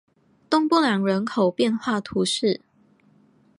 [0.49, 2.59] 东布朗人口变化图示